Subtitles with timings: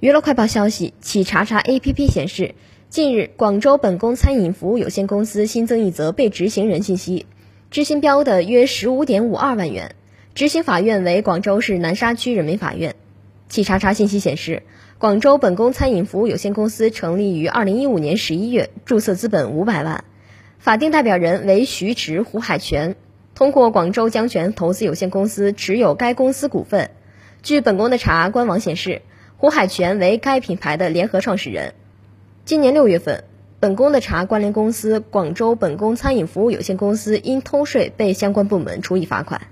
[0.00, 2.54] 娱乐快报消息，企查查 APP 显示，
[2.88, 7.26] 近日广州本宫餐饮服务有限公司新增一则被执行人信息，
[7.72, 9.96] 执行标的约十五点五二万元，
[10.36, 12.94] 执行法院为广州市南沙区人民法院。
[13.48, 14.62] 企查查信息显示，
[14.98, 20.04] 广州本宫餐饮服务有限公司成立于二零一五年十一月，注册资本五百万，
[20.60, 22.94] 法定代表人为徐驰、胡海泉，
[23.34, 26.92] 通过广州江泉投资有限公司持有该公司股份。
[27.42, 29.02] 据本宫的查官网显示。
[29.40, 31.74] 胡海泉为该品牌的联合创始人。
[32.44, 33.22] 今年六月份，
[33.60, 39.42] 本宫的茶关联公司广州本宫餐饮服务有限公司因偷税被相关部门处以罚款。